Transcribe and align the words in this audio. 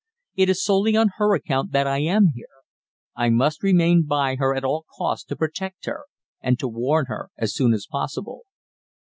It 0.35 0.49
is 0.49 0.63
solely 0.65 0.95
on 0.95 1.11
her 1.17 1.35
account 1.35 1.73
that 1.73 1.85
I 1.85 1.99
am 1.99 2.29
here. 2.33 2.63
I 3.15 3.29
must 3.29 3.61
remain 3.61 4.07
by 4.07 4.35
her 4.37 4.55
at 4.55 4.63
all 4.63 4.85
costs 4.97 5.25
to 5.25 5.35
protect 5.35 5.85
her 5.85 6.05
and 6.41 6.57
to 6.57 6.67
warn 6.67 7.05
her 7.05 7.29
as 7.37 7.53
soon 7.53 7.71
as 7.71 7.85
possible." 7.87 8.45